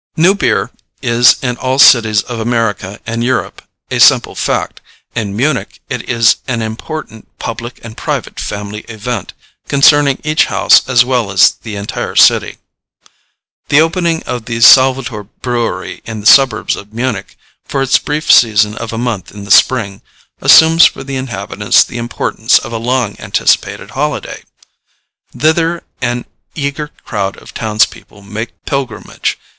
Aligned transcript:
New 0.17 0.33
beer 0.33 0.71
is 1.03 1.35
in 1.43 1.57
all 1.57 1.77
cities 1.77 2.23
of 2.23 2.39
America 2.39 2.99
and 3.05 3.23
Europe 3.23 3.61
a 3.91 3.99
simple 3.99 4.33
fact. 4.33 4.81
In 5.13 5.35
Munich 5.35 5.79
it 5.91 6.09
is 6.09 6.37
an 6.47 6.63
important 6.63 7.27
public 7.37 7.79
and 7.85 7.95
private 7.95 8.39
family 8.39 8.79
event, 8.89 9.33
concerning 9.67 10.19
each 10.23 10.45
house 10.45 10.81
as 10.89 11.05
well 11.05 11.29
as 11.29 11.51
the 11.61 11.75
entire 11.75 12.15
city. 12.15 12.57
The 13.69 13.79
opening 13.81 14.23
of 14.23 14.45
the 14.45 14.59
Salvator 14.61 15.21
brewery 15.43 16.01
in 16.03 16.19
the 16.19 16.25
suburbs 16.25 16.75
of 16.75 16.91
Munich, 16.93 17.37
for 17.63 17.83
its 17.83 17.99
brief 17.99 18.31
season 18.31 18.75
of 18.79 18.91
a 18.91 18.97
month 18.97 19.31
in 19.31 19.43
the 19.43 19.51
spring, 19.51 20.01
assumes 20.41 20.83
for 20.85 21.03
the 21.03 21.15
inhabitants 21.15 21.83
the 21.83 21.99
importance 21.99 22.57
of 22.57 22.71
a 22.73 22.77
long 22.77 23.17
anticipated 23.19 23.91
holiday. 23.91 24.41
Thither 25.37 25.83
an 26.01 26.25
eager 26.55 26.89
crowd 27.05 27.37
of 27.37 27.53
townspeople 27.53 28.23
make 28.23 28.65
pilgrimage. 28.65 29.37